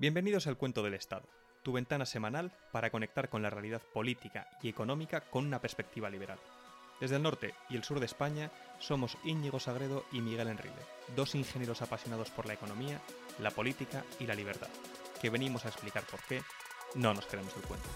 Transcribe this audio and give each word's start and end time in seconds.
Bienvenidos 0.00 0.46
al 0.46 0.56
Cuento 0.56 0.84
del 0.84 0.94
Estado, 0.94 1.28
tu 1.64 1.72
ventana 1.72 2.06
semanal 2.06 2.52
para 2.70 2.90
conectar 2.90 3.28
con 3.28 3.42
la 3.42 3.50
realidad 3.50 3.82
política 3.92 4.48
y 4.62 4.68
económica 4.68 5.22
con 5.22 5.44
una 5.44 5.60
perspectiva 5.60 6.08
liberal. 6.08 6.38
Desde 7.00 7.16
el 7.16 7.24
norte 7.24 7.52
y 7.68 7.74
el 7.74 7.82
sur 7.82 7.98
de 7.98 8.06
España 8.06 8.52
somos 8.78 9.18
Íñigo 9.24 9.58
Sagredo 9.58 10.04
y 10.12 10.20
Miguel 10.20 10.46
Enrile, 10.46 10.86
dos 11.16 11.34
ingenieros 11.34 11.82
apasionados 11.82 12.30
por 12.30 12.46
la 12.46 12.54
economía, 12.54 13.00
la 13.40 13.50
política 13.50 14.04
y 14.20 14.26
la 14.26 14.36
libertad, 14.36 14.68
que 15.20 15.30
venimos 15.30 15.64
a 15.64 15.68
explicar 15.70 16.04
por 16.04 16.20
qué 16.28 16.42
no 16.94 17.12
nos 17.12 17.26
queremos 17.26 17.56
el 17.56 17.62
cuento. 17.62 17.88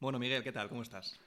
Bueno, 0.00 0.18
Miguel, 0.18 0.42
¿qué 0.42 0.50
tal? 0.50 0.68
¿Cómo 0.68 0.82
estás? 0.82 1.20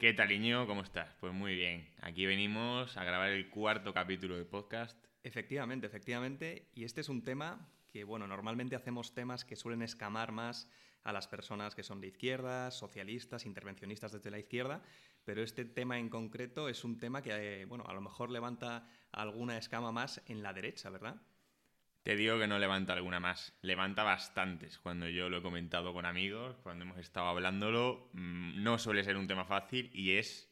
¿Qué 0.00 0.14
tal, 0.14 0.32
Iñigo? 0.32 0.66
¿Cómo 0.66 0.80
estás? 0.80 1.14
Pues 1.20 1.34
muy 1.34 1.54
bien. 1.54 1.86
Aquí 2.00 2.24
venimos 2.24 2.96
a 2.96 3.04
grabar 3.04 3.28
el 3.28 3.50
cuarto 3.50 3.92
capítulo 3.92 4.34
de 4.34 4.46
podcast. 4.46 4.98
Efectivamente, 5.22 5.86
efectivamente. 5.86 6.70
Y 6.72 6.84
este 6.84 7.02
es 7.02 7.10
un 7.10 7.22
tema 7.22 7.68
que, 7.86 8.04
bueno, 8.04 8.26
normalmente 8.26 8.74
hacemos 8.74 9.12
temas 9.12 9.44
que 9.44 9.56
suelen 9.56 9.82
escamar 9.82 10.32
más 10.32 10.70
a 11.02 11.12
las 11.12 11.28
personas 11.28 11.74
que 11.74 11.82
son 11.82 12.00
de 12.00 12.06
izquierda, 12.06 12.70
socialistas, 12.70 13.44
intervencionistas 13.44 14.12
desde 14.12 14.30
la 14.30 14.38
izquierda, 14.38 14.82
pero 15.26 15.42
este 15.42 15.66
tema 15.66 15.98
en 15.98 16.08
concreto 16.08 16.70
es 16.70 16.82
un 16.82 16.98
tema 16.98 17.20
que, 17.20 17.60
eh, 17.60 17.64
bueno, 17.66 17.84
a 17.86 17.92
lo 17.92 18.00
mejor 18.00 18.30
levanta 18.30 18.88
alguna 19.12 19.58
escama 19.58 19.92
más 19.92 20.22
en 20.28 20.42
la 20.42 20.54
derecha, 20.54 20.88
¿verdad? 20.88 21.20
Te 22.02 22.16
digo 22.16 22.38
que 22.38 22.46
no 22.46 22.58
levanta 22.58 22.94
alguna 22.94 23.20
más, 23.20 23.52
levanta 23.60 24.02
bastantes. 24.04 24.78
Cuando 24.78 25.08
yo 25.08 25.28
lo 25.28 25.38
he 25.38 25.42
comentado 25.42 25.92
con 25.92 26.06
amigos, 26.06 26.56
cuando 26.62 26.84
hemos 26.84 26.98
estado 26.98 27.28
hablándolo, 27.28 28.08
mm, 28.14 28.62
no 28.62 28.78
suele 28.78 29.04
ser 29.04 29.18
un 29.18 29.26
tema 29.26 29.44
fácil 29.44 29.90
y 29.92 30.12
es 30.12 30.50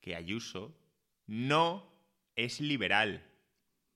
que 0.00 0.14
Ayuso 0.14 0.78
no 1.26 1.92
es 2.36 2.60
liberal. 2.60 3.26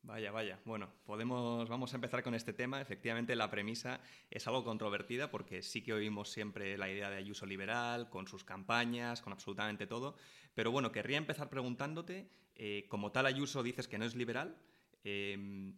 Vaya, 0.02 0.32
vaya. 0.32 0.58
Bueno, 0.64 0.90
podemos, 1.06 1.68
vamos 1.68 1.92
a 1.92 1.96
empezar 1.96 2.22
con 2.22 2.34
este 2.34 2.52
tema. 2.52 2.80
Efectivamente, 2.80 3.36
la 3.36 3.50
premisa 3.50 4.00
es 4.28 4.46
algo 4.46 4.62
controvertida 4.62 5.30
porque 5.30 5.62
sí 5.62 5.80
que 5.82 5.94
oímos 5.94 6.28
siempre 6.30 6.76
la 6.76 6.90
idea 6.90 7.08
de 7.08 7.16
Ayuso 7.16 7.46
liberal, 7.46 8.10
con 8.10 8.26
sus 8.26 8.44
campañas, 8.44 9.22
con 9.22 9.32
absolutamente 9.32 9.86
todo. 9.86 10.16
Pero 10.54 10.72
bueno, 10.72 10.92
querría 10.92 11.16
empezar 11.16 11.48
preguntándote, 11.48 12.28
eh, 12.56 12.84
como 12.88 13.12
tal 13.12 13.26
Ayuso 13.26 13.62
dices 13.62 13.88
que 13.88 13.96
no 13.96 14.04
es 14.04 14.14
liberal, 14.14 14.58
eh, 15.04 15.72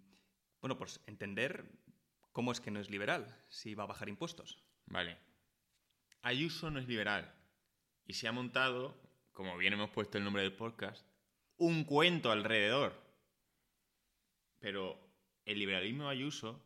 bueno, 0.66 0.78
pues 0.78 1.00
entender 1.06 1.64
cómo 2.32 2.50
es 2.50 2.60
que 2.60 2.72
no 2.72 2.80
es 2.80 2.90
liberal, 2.90 3.40
si 3.48 3.76
va 3.76 3.84
a 3.84 3.86
bajar 3.86 4.08
impuestos. 4.08 4.58
Vale. 4.86 5.16
Ayuso 6.22 6.72
no 6.72 6.80
es 6.80 6.88
liberal 6.88 7.32
y 8.04 8.14
se 8.14 8.26
ha 8.26 8.32
montado, 8.32 9.00
como 9.30 9.56
bien 9.58 9.74
hemos 9.74 9.90
puesto 9.90 10.18
el 10.18 10.24
nombre 10.24 10.42
del 10.42 10.56
podcast, 10.56 11.06
un 11.56 11.84
cuento 11.84 12.32
alrededor. 12.32 13.00
Pero 14.58 14.98
el 15.44 15.60
liberalismo 15.60 16.08
Ayuso 16.08 16.60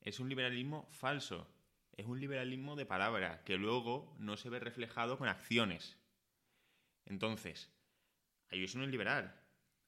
es 0.00 0.20
un 0.20 0.28
liberalismo 0.28 0.86
falso, 0.92 1.52
es 1.90 2.06
un 2.06 2.20
liberalismo 2.20 2.76
de 2.76 2.86
palabra 2.86 3.42
que 3.42 3.56
luego 3.56 4.14
no 4.20 4.36
se 4.36 4.48
ve 4.48 4.60
reflejado 4.60 5.18
con 5.18 5.26
acciones. 5.26 5.98
Entonces, 7.04 7.68
Ayuso 8.48 8.78
no 8.78 8.84
es 8.84 8.92
liberal, 8.92 9.34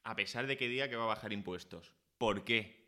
a 0.02 0.16
pesar 0.16 0.48
de 0.48 0.56
que 0.56 0.66
diga 0.66 0.88
que 0.88 0.96
va 0.96 1.04
a 1.04 1.14
bajar 1.14 1.32
impuestos. 1.32 1.92
¿Por 2.18 2.44
qué? 2.44 2.85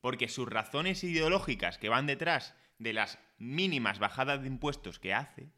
Porque 0.00 0.28
sus 0.28 0.48
razones 0.48 1.02
ideológicas 1.04 1.78
que 1.78 1.88
van 1.88 2.06
detrás 2.06 2.54
de 2.78 2.92
las 2.92 3.18
mínimas 3.38 3.98
bajadas 3.98 4.40
de 4.40 4.48
impuestos 4.48 4.98
que 4.98 5.14
hace 5.14 5.52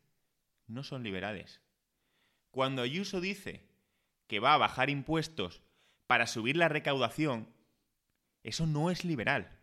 no 0.66 0.82
son 0.82 1.02
liberales. 1.02 1.60
Cuando 2.50 2.82
Ayuso 2.82 3.20
dice 3.20 3.68
que 4.26 4.40
va 4.40 4.54
a 4.54 4.58
bajar 4.58 4.90
impuestos 4.90 5.62
para 6.06 6.26
subir 6.26 6.56
la 6.56 6.68
recaudación, 6.68 7.52
eso 8.42 8.66
no 8.66 8.90
es 8.90 9.04
liberal. 9.04 9.60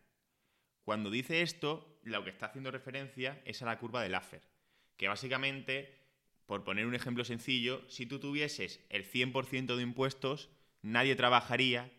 Cuando 0.84 1.10
dice 1.10 1.42
esto, 1.42 2.00
lo 2.04 2.24
que 2.24 2.30
está 2.30 2.48
haciendo 2.48 2.72
referencia 2.72 3.42
es 3.46 3.62
a 3.62 3.66
la 3.66 3.80
curva 3.80 4.02
de 4.02 4.10
Laffer, 4.10 4.48
que 4.96 5.08
básicamente, 5.08 5.98
por 6.46 6.64
poner 6.64 6.86
un 6.86 6.96
ejemplo 6.96 7.26
sencillo, 7.26 7.84
si 7.90 8.06
tú 8.06 8.20
tuvieses 8.20 8.86
el 8.90 9.10
100% 9.10 9.76
de 9.76 9.84
impuestos, 9.84 10.50
nadie 10.82 11.16
trabajaría 11.16 11.92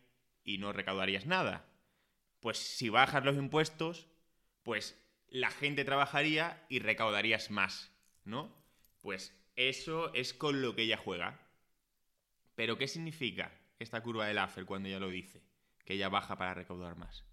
y 0.45 0.59
no 0.59 0.73
recaudarías 0.73 1.27
nada 1.27 1.68
pues 2.41 2.59
si 2.59 2.89
bajas 2.89 3.25
los 3.25 3.37
impuestos, 3.37 4.09
pues 4.63 4.97
la 5.29 5.51
gente 5.51 5.85
trabajaría 5.85 6.65
y 6.69 6.79
recaudarías 6.79 7.51
más, 7.51 7.93
¿no? 8.25 8.55
Pues 9.01 9.35
eso 9.57 10.13
es 10.15 10.35
con 10.35 10.63
lo 10.63 10.75
que 10.75 10.83
ella 10.83 10.97
juega. 10.97 11.41
Pero 12.55 12.79
¿qué 12.79 12.89
significa 12.89 13.53
esta 13.79 14.03
curva 14.03 14.27
de 14.27 14.35
Laffer 14.35 14.65
cuando 14.65 14.89
ella 14.89 15.01
lo 15.01 15.09
dice? 15.09 15.43
Que 15.85 15.95
ella 15.95 16.09
baja 16.09 16.37
para 16.37 16.55
recaudar 16.55 16.97
más. 16.97 17.25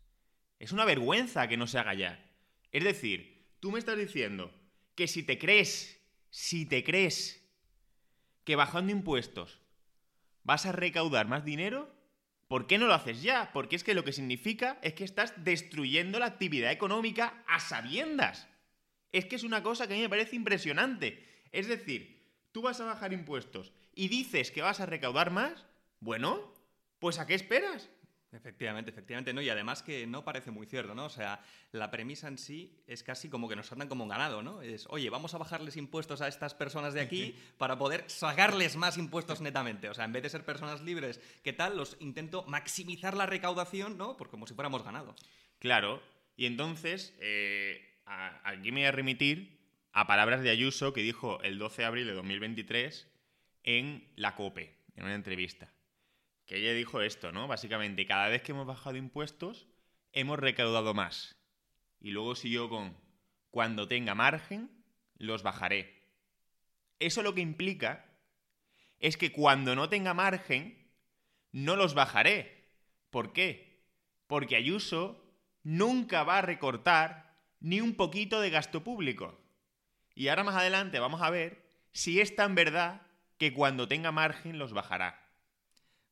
Es 0.59 0.71
una 0.71 0.85
vergüenza 0.85 1.47
que 1.47 1.57
no 1.57 1.67
se 1.67 1.79
haga 1.79 1.93
ya. 1.93 2.31
Es 2.71 2.83
decir, 2.83 3.49
tú 3.59 3.71
me 3.71 3.79
estás 3.79 3.97
diciendo 3.97 4.53
que 4.95 5.07
si 5.07 5.23
te 5.23 5.37
crees, 5.37 6.01
si 6.29 6.65
te 6.65 6.83
crees 6.83 7.45
que 8.43 8.55
bajando 8.55 8.91
impuestos 8.91 9.59
vas 10.43 10.65
a 10.65 10.71
recaudar 10.71 11.27
más 11.27 11.43
dinero, 11.43 11.91
¿Por 12.47 12.67
qué 12.67 12.77
no 12.77 12.87
lo 12.87 12.93
haces 12.93 13.21
ya? 13.21 13.51
Porque 13.53 13.75
es 13.75 13.83
que 13.83 13.95
lo 13.95 14.03
que 14.03 14.13
significa 14.13 14.77
es 14.81 14.93
que 14.93 15.03
estás 15.03 15.33
destruyendo 15.43 16.19
la 16.19 16.27
actividad 16.27 16.71
económica 16.71 17.43
a 17.47 17.59
sabiendas. 17.59 18.47
Es 19.11 19.25
que 19.25 19.35
es 19.35 19.43
una 19.43 19.63
cosa 19.63 19.87
que 19.87 19.93
a 19.93 19.95
mí 19.95 20.03
me 20.03 20.09
parece 20.09 20.35
impresionante. 20.35 21.25
Es 21.51 21.67
decir, 21.67 22.15
tú 22.51 22.61
vas 22.61 22.79
a 22.81 22.85
bajar 22.85 23.13
impuestos 23.13 23.73
y 23.93 24.09
dices 24.09 24.51
que 24.51 24.61
vas 24.61 24.79
a 24.79 24.85
recaudar 24.85 25.31
más, 25.31 25.65
bueno, 25.99 26.53
pues 26.99 27.17
¿a 27.17 27.25
qué 27.25 27.33
esperas? 27.33 27.89
Efectivamente, 28.35 28.91
efectivamente, 28.91 29.33
¿no? 29.33 29.41
Y 29.41 29.49
además 29.49 29.81
que 29.81 30.05
no 30.05 30.23
parece 30.23 30.51
muy 30.51 30.67
cierto, 30.67 30.93
¿no? 30.93 31.05
O 31.05 31.09
sea, 31.09 31.41
la 31.71 31.89
premisa 31.89 32.27
en 32.27 32.37
sí 32.37 32.83
es 32.85 33.01
casi 33.01 33.29
como 33.29 33.47
que 33.47 33.55
nos 33.55 33.71
andan 33.71 33.87
como 33.87 34.03
un 34.03 34.09
ganado, 34.09 34.43
¿no? 34.43 34.61
Es, 34.61 34.85
oye, 34.89 35.09
vamos 35.09 35.33
a 35.33 35.37
bajarles 35.37 35.77
impuestos 35.77 36.21
a 36.21 36.27
estas 36.27 36.53
personas 36.53 36.93
de 36.93 37.01
aquí 37.01 37.35
para 37.57 37.77
poder 37.77 38.03
sacarles 38.07 38.75
más 38.75 38.97
impuestos 38.97 39.39
netamente. 39.39 39.89
O 39.89 39.93
sea, 39.93 40.05
en 40.05 40.11
vez 40.11 40.23
de 40.23 40.29
ser 40.29 40.43
personas 40.43 40.81
libres, 40.81 41.21
¿qué 41.43 41.53
tal? 41.53 41.77
Los 41.77 41.95
intento 41.99 42.43
maximizar 42.47 43.15
la 43.15 43.25
recaudación, 43.25 43.97
¿no? 43.97 44.17
Porque 44.17 44.31
como 44.31 44.47
si 44.47 44.53
fuéramos 44.53 44.83
ganado. 44.83 45.15
Claro. 45.59 46.01
Y 46.35 46.45
entonces, 46.45 47.15
eh, 47.21 48.01
aquí 48.05 48.71
me 48.71 48.81
voy 48.81 48.87
a 48.87 48.91
remitir 48.91 49.57
a 49.93 50.07
palabras 50.07 50.41
de 50.41 50.49
Ayuso 50.49 50.91
que 50.91 51.01
dijo 51.01 51.41
el 51.43 51.57
12 51.57 51.83
de 51.83 51.85
abril 51.85 52.07
de 52.07 52.13
2023 52.13 53.07
en 53.63 54.11
la 54.17 54.35
COPE, 54.35 54.75
en 54.97 55.05
una 55.05 55.15
entrevista 55.15 55.71
que 56.45 56.57
ella 56.57 56.73
dijo 56.73 57.01
esto, 57.01 57.31
¿no? 57.31 57.47
Básicamente, 57.47 58.05
cada 58.05 58.29
vez 58.29 58.41
que 58.41 58.51
hemos 58.51 58.67
bajado 58.67 58.97
impuestos, 58.97 59.67
hemos 60.13 60.39
recaudado 60.39 60.93
más. 60.93 61.35
Y 61.99 62.11
luego 62.11 62.35
siguió 62.35 62.69
con, 62.69 62.97
cuando 63.49 63.87
tenga 63.87 64.15
margen, 64.15 64.69
los 65.17 65.43
bajaré. 65.43 66.09
Eso 66.99 67.23
lo 67.23 67.33
que 67.33 67.41
implica 67.41 68.05
es 68.99 69.17
que 69.17 69.31
cuando 69.31 69.75
no 69.75 69.89
tenga 69.89 70.13
margen, 70.13 70.91
no 71.51 71.75
los 71.75 71.93
bajaré. 71.93 72.69
¿Por 73.09 73.33
qué? 73.33 73.83
Porque 74.27 74.55
Ayuso 74.55 75.23
nunca 75.63 76.23
va 76.23 76.39
a 76.39 76.41
recortar 76.41 77.37
ni 77.59 77.81
un 77.81 77.95
poquito 77.95 78.39
de 78.39 78.49
gasto 78.49 78.83
público. 78.83 79.39
Y 80.13 80.27
ahora 80.27 80.43
más 80.43 80.55
adelante 80.55 80.99
vamos 80.99 81.21
a 81.21 81.29
ver 81.29 81.65
si 81.91 82.19
es 82.19 82.35
tan 82.35 82.55
verdad 82.55 83.01
que 83.37 83.53
cuando 83.53 83.87
tenga 83.87 84.11
margen 84.11 84.59
los 84.59 84.73
bajará. 84.73 85.24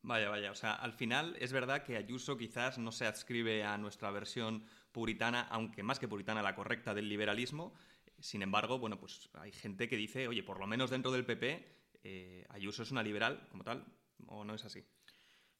Vaya, 0.06 0.30
vaya, 0.30 0.52
o 0.52 0.56
sea, 0.56 0.74
al 0.74 0.92
final 0.92 1.38
es 1.40 1.54
verdad 1.54 1.84
que 1.84 1.96
Ayuso 1.96 2.38
quizás 2.38 2.78
no 2.78 2.92
se 2.92 3.06
adscribe 3.06 3.64
a 3.64 3.78
nuestra 3.78 4.12
versión 4.12 4.66
puritana, 4.92 5.48
aunque 5.50 5.82
más 5.82 5.98
que 5.98 6.10
puritana 6.10 6.42
la 6.42 6.56
correcta 6.56 6.94
del 6.94 7.08
liberalismo. 7.08 7.74
Sin 8.20 8.42
embargo, 8.42 8.80
bueno, 8.80 9.00
pues 9.00 9.30
hay 9.36 9.54
gente 9.54 9.88
que 9.88 9.96
dice, 9.96 10.28
oye, 10.28 10.44
por 10.44 10.60
lo 10.60 10.68
menos 10.68 10.90
dentro 10.90 11.10
del 11.10 11.26
PP, 11.26 11.66
eh, 12.04 12.46
Ayuso 12.50 12.84
es 12.84 12.92
una 12.92 13.02
liberal 13.02 13.48
como 13.50 13.64
tal, 13.64 13.86
¿o 14.28 14.44
no 14.44 14.54
es 14.54 14.66
así? 14.66 14.84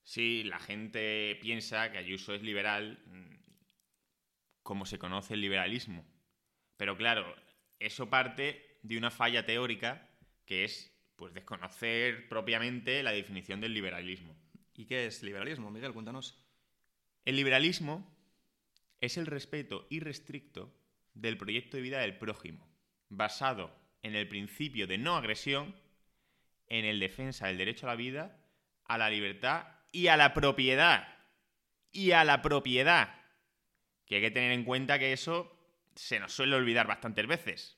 Sí, 0.04 0.44
la 0.44 0.60
gente 0.60 1.38
piensa 1.42 1.90
que 1.90 1.98
Ayuso 1.98 2.34
es 2.34 2.44
liberal 2.44 3.02
mm, 3.06 3.36
como 4.62 4.86
se 4.86 5.00
conoce 5.00 5.36
el 5.36 5.42
liberalismo. 5.42 6.06
Pero 6.76 6.98
claro, 6.98 7.34
eso 7.80 8.10
parte 8.10 8.80
de 8.82 8.98
una 8.98 9.10
falla 9.10 9.46
teórica 9.46 10.10
que 10.46 10.66
es 10.66 10.94
pues 11.16 11.34
desconocer 11.34 12.28
propiamente 12.28 13.02
la 13.04 13.12
definición 13.12 13.62
del 13.62 13.74
liberalismo. 13.74 14.43
¿Y 14.76 14.86
qué 14.86 15.06
es 15.06 15.24
liberalismo, 15.24 15.70
Miguel? 15.70 15.94
Cuéntanos. 15.94 16.40
El 17.26 17.36
liberalismo 17.36 18.12
es 19.00 19.18
el 19.18 19.26
respeto 19.26 19.88
irrestricto 19.90 20.74
del 21.14 21.38
proyecto 21.38 21.78
de 21.78 21.84
vida 21.84 22.00
del 22.00 22.18
prójimo, 22.18 22.68
basado 23.10 23.76
en 24.02 24.16
el 24.16 24.28
principio 24.28 24.88
de 24.88 24.98
no 24.98 25.16
agresión, 25.16 25.76
en 26.68 26.86
el 26.86 27.00
defensa 27.00 27.48
del 27.48 27.58
derecho 27.58 27.86
a 27.86 27.92
la 27.92 27.96
vida, 27.96 28.40
a 28.86 28.98
la 28.98 29.10
libertad 29.10 29.68
y 29.92 30.08
a 30.08 30.18
la 30.18 30.34
propiedad. 30.34 31.08
Y 31.92 32.12
a 32.12 32.24
la 32.24 32.42
propiedad. 32.42 33.16
Que 34.06 34.16
hay 34.16 34.22
que 34.22 34.32
tener 34.32 34.52
en 34.52 34.66
cuenta 34.66 34.98
que 34.98 35.14
eso 35.14 35.56
se 35.96 36.20
nos 36.20 36.34
suele 36.34 36.56
olvidar 36.56 36.88
bastantes 36.88 37.28
veces. 37.28 37.78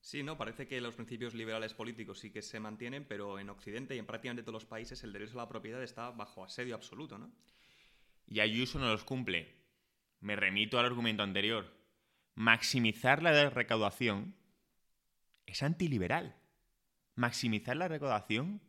Sí, 0.00 0.22
no, 0.22 0.38
parece 0.38 0.66
que 0.66 0.80
los 0.80 0.94
principios 0.94 1.34
liberales 1.34 1.74
políticos 1.74 2.18
sí 2.18 2.30
que 2.30 2.40
se 2.40 2.58
mantienen, 2.58 3.04
pero 3.04 3.38
en 3.38 3.50
Occidente 3.50 3.94
y 3.94 3.98
en 3.98 4.06
prácticamente 4.06 4.42
todos 4.42 4.54
los 4.54 4.66
países 4.66 5.02
el 5.04 5.12
derecho 5.12 5.34
a 5.34 5.42
la 5.42 5.48
propiedad 5.48 5.82
está 5.82 6.10
bajo 6.10 6.42
asedio 6.42 6.74
absoluto, 6.74 7.18
¿no? 7.18 7.30
Y 8.26 8.40
Ayuso 8.40 8.78
no 8.78 8.90
los 8.90 9.04
cumple. 9.04 9.54
Me 10.20 10.36
remito 10.36 10.78
al 10.78 10.86
argumento 10.86 11.22
anterior. 11.22 11.70
Maximizar 12.34 13.22
la 13.22 13.50
recaudación 13.50 14.34
es 15.46 15.62
antiliberal. 15.62 16.36
Maximizar 17.14 17.76
la 17.76 17.88
recaudación 17.88 18.62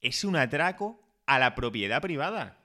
es 0.00 0.22
un 0.22 0.36
atraco 0.36 1.00
a 1.26 1.38
la 1.38 1.54
propiedad 1.54 2.00
privada. 2.00 2.64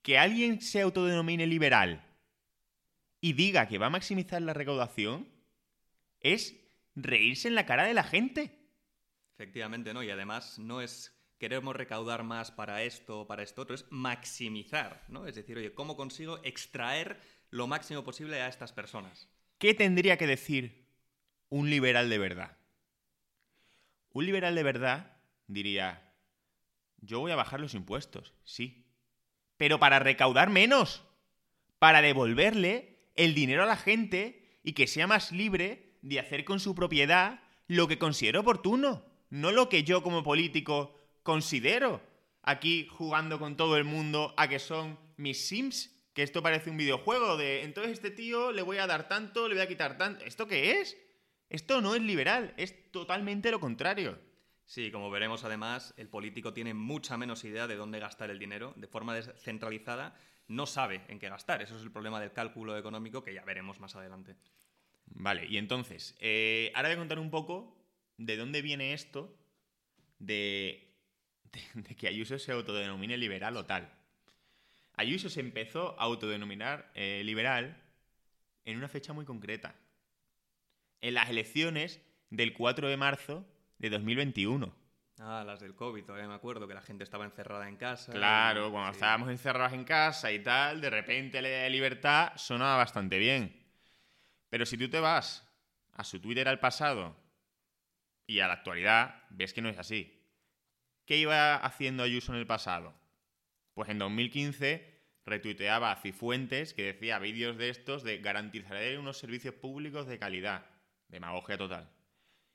Que 0.00 0.18
alguien 0.18 0.62
se 0.62 0.80
autodenomine 0.80 1.46
liberal 1.46 2.06
y 3.20 3.32
diga 3.32 3.66
que 3.66 3.78
va 3.78 3.86
a 3.86 3.90
maximizar 3.90 4.40
la 4.40 4.54
recaudación 4.54 5.28
es 6.20 6.65
reírse 6.96 7.46
en 7.46 7.54
la 7.54 7.66
cara 7.66 7.84
de 7.84 7.94
la 7.94 8.02
gente. 8.02 8.58
Efectivamente, 9.34 9.94
¿no? 9.94 10.02
Y 10.02 10.10
además 10.10 10.58
no 10.58 10.80
es 10.80 11.16
queremos 11.38 11.76
recaudar 11.76 12.22
más 12.22 12.50
para 12.50 12.82
esto 12.82 13.20
o 13.20 13.26
para 13.26 13.42
esto 13.42 13.62
otro, 13.62 13.74
es 13.74 13.84
maximizar, 13.90 15.04
¿no? 15.08 15.26
Es 15.26 15.34
decir, 15.34 15.56
oye, 15.58 15.74
¿cómo 15.74 15.96
consigo 15.96 16.40
extraer 16.42 17.20
lo 17.50 17.66
máximo 17.66 18.04
posible 18.04 18.40
a 18.40 18.48
estas 18.48 18.72
personas? 18.72 19.28
¿Qué 19.58 19.74
tendría 19.74 20.16
que 20.16 20.26
decir 20.26 20.86
un 21.48 21.70
liberal 21.70 22.08
de 22.08 22.18
verdad? 22.18 22.56
Un 24.12 24.26
liberal 24.26 24.54
de 24.54 24.62
verdad 24.62 25.18
diría, 25.46 26.14
yo 27.00 27.20
voy 27.20 27.32
a 27.32 27.36
bajar 27.36 27.60
los 27.60 27.74
impuestos, 27.74 28.32
sí, 28.44 28.86
pero 29.56 29.78
para 29.78 29.98
recaudar 29.98 30.50
menos, 30.50 31.04
para 31.78 32.00
devolverle 32.00 33.10
el 33.14 33.34
dinero 33.34 33.62
a 33.62 33.66
la 33.66 33.76
gente 33.76 34.58
y 34.62 34.72
que 34.72 34.86
sea 34.86 35.06
más 35.06 35.32
libre 35.32 35.85
de 36.06 36.20
hacer 36.20 36.44
con 36.44 36.60
su 36.60 36.74
propiedad 36.74 37.40
lo 37.66 37.88
que 37.88 37.98
considero 37.98 38.40
oportuno, 38.40 39.04
no 39.28 39.50
lo 39.50 39.68
que 39.68 39.82
yo 39.82 40.02
como 40.02 40.22
político 40.22 40.94
considero. 41.22 42.00
Aquí 42.42 42.86
jugando 42.90 43.40
con 43.40 43.56
todo 43.56 43.76
el 43.76 43.84
mundo 43.84 44.32
a 44.36 44.48
que 44.48 44.60
son 44.60 44.98
mis 45.16 45.48
Sims, 45.48 45.92
que 46.14 46.22
esto 46.22 46.42
parece 46.42 46.70
un 46.70 46.76
videojuego 46.76 47.36
de 47.36 47.64
entonces 47.64 47.94
este 47.94 48.10
tío 48.10 48.52
le 48.52 48.62
voy 48.62 48.78
a 48.78 48.86
dar 48.86 49.08
tanto, 49.08 49.48
le 49.48 49.56
voy 49.56 49.64
a 49.64 49.68
quitar 49.68 49.98
tanto. 49.98 50.24
¿Esto 50.24 50.46
qué 50.46 50.80
es? 50.80 50.96
Esto 51.50 51.80
no 51.80 51.96
es 51.96 52.02
liberal, 52.02 52.54
es 52.56 52.92
totalmente 52.92 53.50
lo 53.50 53.58
contrario. 53.58 54.18
Sí, 54.64 54.92
como 54.92 55.10
veremos 55.10 55.44
además, 55.44 55.92
el 55.96 56.08
político 56.08 56.52
tiene 56.52 56.72
mucha 56.72 57.16
menos 57.16 57.44
idea 57.44 57.66
de 57.66 57.76
dónde 57.76 57.98
gastar 57.98 58.30
el 58.30 58.38
dinero 58.38 58.74
de 58.76 58.86
forma 58.86 59.14
descentralizada 59.14 60.16
no 60.48 60.66
sabe 60.66 61.02
en 61.08 61.18
qué 61.18 61.28
gastar. 61.28 61.62
Eso 61.62 61.76
es 61.76 61.82
el 61.82 61.90
problema 61.90 62.20
del 62.20 62.32
cálculo 62.32 62.78
económico 62.78 63.24
que 63.24 63.34
ya 63.34 63.44
veremos 63.44 63.80
más 63.80 63.96
adelante. 63.96 64.36
Vale, 65.06 65.46
y 65.46 65.56
entonces, 65.58 66.16
eh, 66.20 66.70
ahora 66.74 66.88
voy 66.88 66.94
a 66.96 66.98
contar 66.98 67.18
un 67.18 67.30
poco 67.30 67.76
de 68.18 68.36
dónde 68.36 68.62
viene 68.62 68.92
esto 68.92 69.34
de, 70.18 70.94
que 71.98 72.08
Ayuso 72.08 72.38
se 72.38 72.52
autodenomine 72.52 73.16
liberal 73.16 73.56
o 73.56 73.64
tal. 73.64 73.92
Ayuso 74.94 75.28
se 75.28 75.40
empezó 75.40 75.98
a 76.00 76.04
autodenominar 76.04 76.90
eh, 76.94 77.22
liberal 77.24 77.82
en 78.64 78.78
una 78.78 78.88
fecha 78.88 79.12
muy 79.12 79.24
concreta. 79.24 79.74
En 81.00 81.14
las 81.14 81.28
elecciones 81.28 82.00
del 82.30 82.54
4 82.54 82.88
de 82.88 82.96
marzo 82.96 83.46
de 83.78 83.90
2021. 83.90 84.74
Ah, 85.18 85.44
las 85.46 85.60
del 85.60 85.74
COVID, 85.74 86.04
todavía 86.04 86.28
me 86.28 86.34
acuerdo 86.34 86.68
que 86.68 86.74
la 86.74 86.82
gente 86.82 87.04
estaba 87.04 87.24
encerrada 87.24 87.68
en 87.68 87.76
casa. 87.76 88.12
Claro, 88.12 88.70
cuando 88.70 88.92
estábamos 88.92 89.30
encerrados 89.30 89.72
en 89.72 89.84
casa 89.84 90.30
y 90.30 90.40
tal, 90.42 90.80
de 90.80 90.90
repente 90.90 91.40
la 91.40 91.48
idea 91.48 91.62
de 91.62 91.70
libertad 91.70 92.32
sonaba 92.36 92.76
bastante 92.76 93.18
bien. 93.18 93.65
Pero 94.56 94.64
si 94.64 94.78
tú 94.78 94.88
te 94.88 95.00
vas 95.00 95.46
a 95.92 96.02
su 96.02 96.18
Twitter 96.18 96.48
al 96.48 96.60
pasado 96.60 97.14
y 98.26 98.40
a 98.40 98.48
la 98.48 98.54
actualidad, 98.54 99.24
ves 99.28 99.52
que 99.52 99.60
no 99.60 99.68
es 99.68 99.78
así. 99.78 100.18
¿Qué 101.04 101.18
iba 101.18 101.56
haciendo 101.56 102.02
Ayuso 102.02 102.32
en 102.32 102.38
el 102.38 102.46
pasado? 102.46 102.94
Pues 103.74 103.90
en 103.90 103.98
2015 103.98 104.98
retuiteaba 105.26 105.92
a 105.92 105.96
Cifuentes 105.96 106.72
que 106.72 106.84
decía 106.84 107.18
vídeos 107.18 107.58
de 107.58 107.68
estos 107.68 108.02
de 108.02 108.16
garantizaré 108.16 108.98
unos 108.98 109.18
servicios 109.18 109.52
públicos 109.52 110.06
de 110.06 110.18
calidad. 110.18 110.64
Demagogia 111.08 111.58
total. 111.58 111.90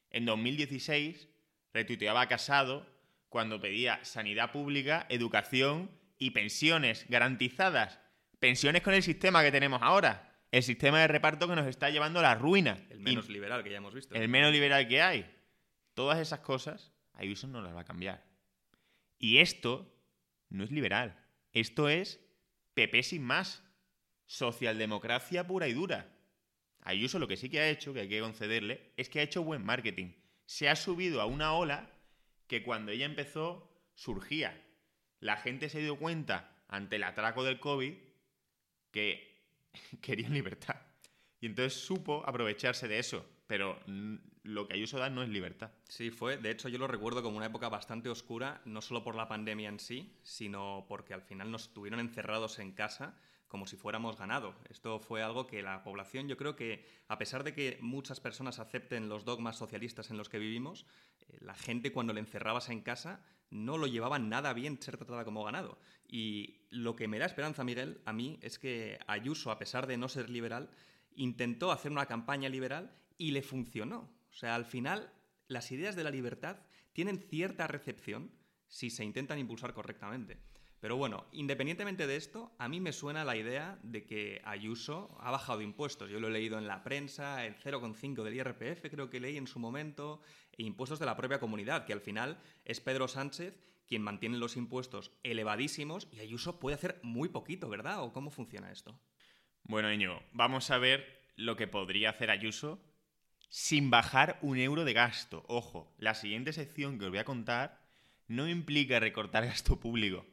En 0.09 0.25
2016 0.25 1.29
retuiteaba 1.71 2.21
a 2.21 2.27
Casado 2.27 2.91
cuando 3.29 3.61
pedía 3.61 4.03
sanidad 4.03 4.51
pública, 4.51 5.05
educación 5.07 5.91
y 6.17 6.31
pensiones 6.31 7.05
garantizadas. 7.09 7.99
Pensiones 8.39 8.81
con 8.81 8.95
el 8.95 9.03
sistema 9.03 9.43
que 9.43 9.51
tenemos 9.51 9.83
ahora. 9.83 10.30
El 10.51 10.63
sistema 10.63 10.99
de 10.99 11.07
reparto 11.07 11.47
que 11.47 11.55
nos 11.55 11.67
está 11.67 11.89
llevando 11.89 12.19
a 12.19 12.23
la 12.23 12.35
ruina. 12.35 12.85
El 12.89 12.99
menos 12.99 13.29
liberal 13.29 13.63
que 13.63 13.71
ya 13.71 13.77
hemos 13.77 13.93
visto. 13.93 14.15
El 14.15 14.27
menos 14.29 14.51
liberal 14.51 14.87
que 14.87 15.01
hay. 15.01 15.25
Todas 15.93 16.19
esas 16.19 16.41
cosas, 16.41 16.91
Ayuso 17.13 17.47
no 17.47 17.61
las 17.61 17.75
va 17.75 17.81
a 17.81 17.85
cambiar. 17.85 18.23
Y 19.17 19.37
esto 19.37 19.93
no 20.49 20.63
es 20.63 20.71
liberal. 20.71 21.17
Esto 21.53 21.89
es 21.89 22.19
PP 22.73 23.03
sin 23.03 23.23
más. 23.23 23.63
Socialdemocracia 24.25 25.47
pura 25.47 25.67
y 25.67 25.73
dura. 25.73 26.09
Ayuso 26.81 27.19
lo 27.19 27.27
que 27.27 27.37
sí 27.37 27.49
que 27.49 27.59
ha 27.59 27.69
hecho, 27.69 27.93
que 27.93 28.01
hay 28.01 28.09
que 28.09 28.21
concederle, 28.21 28.93
es 28.97 29.09
que 29.09 29.19
ha 29.19 29.23
hecho 29.23 29.43
buen 29.43 29.63
marketing 29.63 30.13
se 30.51 30.67
ha 30.67 30.75
subido 30.75 31.21
a 31.21 31.25
una 31.25 31.53
ola 31.53 31.89
que 32.47 32.61
cuando 32.61 32.91
ella 32.91 33.05
empezó 33.05 33.71
surgía. 33.95 34.61
La 35.21 35.37
gente 35.37 35.69
se 35.69 35.79
dio 35.79 35.97
cuenta 35.97 36.61
ante 36.67 36.97
el 36.97 37.05
atraco 37.05 37.45
del 37.45 37.61
COVID 37.61 37.93
que 38.91 39.30
querían 40.01 40.33
libertad. 40.33 40.75
Y 41.39 41.47
entonces 41.47 41.73
supo 41.73 42.23
aprovecharse 42.25 42.87
de 42.87 42.99
eso. 42.99 43.25
Pero 43.47 43.77
lo 44.43 44.65
que 44.65 44.75
Ayuso 44.75 44.97
da 44.97 45.09
no 45.09 45.23
es 45.23 45.29
libertad. 45.29 45.71
Sí, 45.89 46.09
fue. 46.09 46.37
De 46.37 46.51
hecho, 46.51 46.69
yo 46.69 46.77
lo 46.77 46.87
recuerdo 46.87 47.21
como 47.21 47.35
una 47.35 47.47
época 47.47 47.67
bastante 47.67 48.07
oscura, 48.07 48.61
no 48.63 48.81
solo 48.81 49.03
por 49.03 49.15
la 49.15 49.27
pandemia 49.27 49.67
en 49.67 49.79
sí, 49.79 50.15
sino 50.23 50.85
porque 50.87 51.13
al 51.13 51.21
final 51.21 51.51
nos 51.51 51.73
tuvieron 51.73 51.99
encerrados 51.99 52.59
en 52.59 52.71
casa 52.71 53.17
como 53.49 53.67
si 53.67 53.75
fuéramos 53.75 54.17
ganado. 54.17 54.55
Esto 54.69 55.01
fue 55.01 55.21
algo 55.21 55.45
que 55.45 55.61
la 55.61 55.83
población, 55.83 56.29
yo 56.29 56.37
creo 56.37 56.55
que, 56.55 56.87
a 57.09 57.17
pesar 57.17 57.43
de 57.43 57.53
que 57.53 57.77
muchas 57.81 58.21
personas 58.21 58.59
acepten 58.59 59.09
los 59.09 59.25
dogmas 59.25 59.57
socialistas 59.57 60.09
en 60.09 60.17
los 60.17 60.29
que 60.29 60.39
vivimos, 60.39 60.85
eh, 61.19 61.37
la 61.41 61.53
gente 61.53 61.91
cuando 61.91 62.13
le 62.13 62.21
encerrabas 62.21 62.69
en 62.69 62.79
casa 62.79 63.21
no 63.51 63.77
lo 63.77 63.85
llevaba 63.85 64.17
nada 64.17 64.53
bien 64.53 64.81
ser 64.81 64.97
tratada 64.97 65.25
como 65.25 65.43
ganado. 65.43 65.77
Y 66.07 66.61
lo 66.69 66.95
que 66.95 67.07
me 67.07 67.19
da 67.19 67.25
esperanza, 67.25 67.63
Miguel, 67.63 68.01
a 68.05 68.13
mí, 68.13 68.39
es 68.41 68.57
que 68.57 68.97
Ayuso, 69.07 69.51
a 69.51 69.59
pesar 69.59 69.87
de 69.87 69.97
no 69.97 70.09
ser 70.09 70.29
liberal, 70.29 70.69
intentó 71.15 71.71
hacer 71.71 71.91
una 71.91 72.05
campaña 72.05 72.49
liberal 72.49 72.95
y 73.17 73.31
le 73.31 73.43
funcionó. 73.43 74.09
O 74.31 74.33
sea, 74.33 74.55
al 74.55 74.65
final, 74.65 75.11
las 75.47 75.71
ideas 75.71 75.95
de 75.95 76.03
la 76.03 76.09
libertad 76.09 76.57
tienen 76.93 77.19
cierta 77.29 77.67
recepción 77.67 78.31
si 78.67 78.89
se 78.89 79.03
intentan 79.03 79.37
impulsar 79.37 79.73
correctamente. 79.73 80.39
Pero 80.81 80.97
bueno, 80.97 81.27
independientemente 81.31 82.07
de 82.07 82.15
esto, 82.15 82.55
a 82.57 82.67
mí 82.67 82.79
me 82.79 82.91
suena 82.91 83.23
la 83.23 83.37
idea 83.37 83.77
de 83.83 84.03
que 84.03 84.41
Ayuso 84.43 85.15
ha 85.19 85.29
bajado 85.29 85.61
impuestos. 85.61 86.09
Yo 86.09 86.19
lo 86.19 86.27
he 86.27 86.31
leído 86.31 86.57
en 86.57 86.65
la 86.65 86.83
prensa, 86.83 87.45
el 87.45 87.55
0,5 87.55 88.23
del 88.23 88.33
IRPF 88.33 88.89
creo 88.89 89.07
que 89.07 89.19
leí 89.19 89.37
en 89.37 89.45
su 89.45 89.59
momento, 89.59 90.23
e 90.51 90.63
impuestos 90.63 90.97
de 90.97 91.05
la 91.05 91.15
propia 91.15 91.39
comunidad, 91.39 91.85
que 91.85 91.93
al 91.93 92.01
final 92.01 92.39
es 92.65 92.81
Pedro 92.81 93.07
Sánchez 93.07 93.55
quien 93.85 94.01
mantiene 94.01 94.37
los 94.37 94.57
impuestos 94.57 95.11
elevadísimos 95.21 96.07
y 96.11 96.21
Ayuso 96.21 96.59
puede 96.59 96.75
hacer 96.75 96.99
muy 97.03 97.29
poquito, 97.29 97.69
¿verdad? 97.69 98.01
¿O 98.01 98.13
cómo 98.13 98.31
funciona 98.31 98.71
esto? 98.71 98.97
Bueno, 99.63 99.91
Íñigo, 99.91 100.23
vamos 100.31 100.71
a 100.71 100.77
ver 100.77 101.05
lo 101.35 101.57
que 101.57 101.67
podría 101.67 102.11
hacer 102.11 102.31
Ayuso 102.31 102.81
sin 103.49 103.91
bajar 103.91 104.39
un 104.41 104.57
euro 104.57 104.85
de 104.85 104.93
gasto. 104.93 105.43
Ojo, 105.47 105.93
la 105.97 106.15
siguiente 106.15 106.53
sección 106.53 106.97
que 106.97 107.05
os 107.05 107.11
voy 107.11 107.19
a 107.19 107.25
contar 107.25 107.81
no 108.27 108.47
implica 108.47 108.99
recortar 108.99 109.45
gasto 109.45 109.79
público 109.79 110.25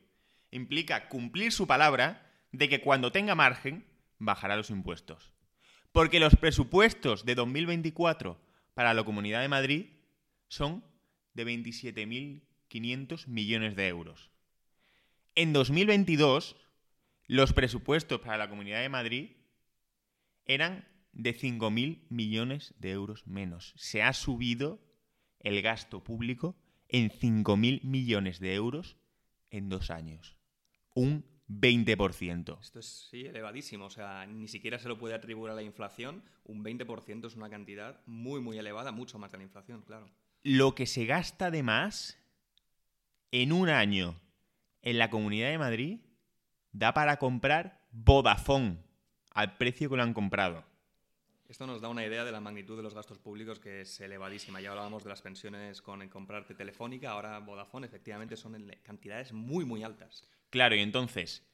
implica 0.51 1.09
cumplir 1.09 1.53
su 1.53 1.67
palabra 1.67 2.29
de 2.53 2.69
que 2.69 2.81
cuando 2.81 3.13
tenga 3.13 3.35
margen 3.35 3.85
bajará 4.19 4.57
los 4.57 4.71
impuestos. 4.71 5.33
Porque 5.93 6.21
los 6.21 6.37
presupuestos 6.37 7.25
de 7.25 7.35
2024 7.35 8.41
para 8.75 8.95
la 8.95 9.05
Comunidad 9.05 9.41
de 9.41 9.49
Madrid 9.49 9.87
son 10.49 10.85
de 11.35 11.47
27.500 11.47 13.27
millones 13.27 13.77
de 13.77 13.89
euros. 13.89 14.31
En 15.35 15.53
2022, 15.53 16.57
los 17.27 17.53
presupuestos 17.53 18.21
para 18.21 18.39
la 18.39 18.49
Comunidad 18.49 18.81
de 18.81 18.89
Madrid 18.89 19.31
eran 20.47 20.89
de 21.13 21.37
5.000 21.37 22.07
millones 22.09 22.75
de 22.79 22.91
euros 22.91 23.27
menos. 23.27 23.75
Se 23.77 24.03
ha 24.03 24.13
subido 24.13 24.81
el 25.41 25.63
gasto 25.63 26.03
público 26.03 26.57
en 26.89 27.11
5.000 27.11 27.83
millones 27.83 28.41
de 28.41 28.55
euros 28.55 28.97
en 29.51 29.69
dos 29.69 29.91
años 29.91 30.38
un 30.95 31.25
20%. 31.49 32.61
Esto 32.61 32.79
es, 32.79 33.09
sí, 33.11 33.27
elevadísimo. 33.27 33.87
O 33.87 33.91
sea, 33.91 34.27
ni 34.27 34.49
siquiera 34.49 34.79
se 34.79 34.89
lo 34.89 34.99
puede 34.99 35.15
atribuir 35.15 35.51
a 35.51 35.55
la 35.55 35.63
inflación. 35.63 36.23
Un 36.45 36.63
20% 36.65 37.27
es 37.27 37.37
una 37.37 37.49
cantidad 37.49 38.01
muy, 38.07 38.41
muy 38.41 38.59
elevada, 38.59 38.93
mucho 38.93 39.19
más 39.19 39.33
de 39.33 39.39
la 39.39 39.45
inflación, 39.45 39.83
claro. 39.83 40.11
Lo 40.43 40.75
que 40.75 40.87
se 40.87 41.07
gasta 41.07 41.51
de 41.51 41.63
más 41.63 42.19
en 43.33 43.53
un 43.53 43.69
año 43.69 44.15
en 44.83 44.99
la 44.99 45.11
Comunidad 45.11 45.51
de 45.51 45.59
Madrid 45.59 45.99
da 46.73 46.95
para 46.95 47.19
comprar 47.19 47.81
Vodafone 47.91 48.79
al 49.31 49.57
precio 49.57 49.91
que 49.91 49.97
lo 49.97 50.03
han 50.03 50.15
comprado. 50.15 50.65
Esto 51.49 51.67
nos 51.67 51.81
da 51.81 51.89
una 51.89 52.05
idea 52.05 52.25
de 52.25 52.33
la 52.33 52.41
magnitud 52.41 52.77
de 52.77 52.83
los 52.83 52.95
gastos 52.95 53.19
públicos 53.19 53.59
que 53.59 53.81
es 53.81 54.01
elevadísima. 54.01 54.61
Ya 54.61 54.71
hablábamos 54.71 55.03
de 55.03 55.09
las 55.09 55.23
pensiones 55.23 55.81
con 55.81 56.07
comprarte 56.11 56.55
telefónica, 56.55 57.13
ahora 57.13 57.39
Vodafone, 57.39 57.87
efectivamente 57.87 58.37
son 58.37 58.55
en 58.55 58.79
cantidades 58.83 59.33
muy, 59.33 59.65
muy 59.65 59.83
altas. 59.83 60.29
Claro, 60.51 60.75
y 60.75 60.81
entonces, 60.81 61.45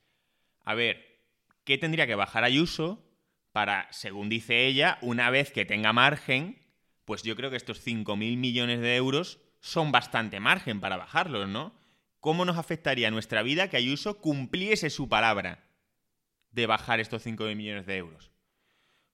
a 0.65 0.75
ver, 0.75 1.21
¿qué 1.65 1.79
tendría 1.79 2.07
que 2.07 2.15
bajar 2.15 2.45
Ayuso 2.45 3.05
para, 3.53 3.89
según 3.93 4.29
dice 4.29 4.67
ella, 4.67 4.99
una 5.01 5.31
vez 5.31 5.53
que 5.53 5.65
tenga 5.65 5.93
margen, 5.93 6.59
pues 7.05 7.23
yo 7.23 7.37
creo 7.37 7.51
que 7.51 7.57
estos 7.57 7.87
5.000 7.87 8.37
millones 8.37 8.81
de 8.81 8.97
euros 8.97 9.39
son 9.61 9.93
bastante 9.93 10.41
margen 10.41 10.81
para 10.81 10.97
bajarlos, 10.97 11.49
¿no? 11.49 11.73
¿Cómo 12.21 12.45
nos 12.45 12.57
afectaría 12.57 13.11
nuestra 13.11 13.43
vida 13.43 13.69
que 13.69 13.77
Ayuso 13.77 14.19
cumpliese 14.19 14.91
su 14.91 15.09
palabra 15.09 15.65
de 16.51 16.67
bajar 16.67 17.01
estos 17.01 17.25
5.000 17.25 17.55
millones 17.55 17.87
de 17.87 17.97
euros? 17.97 18.31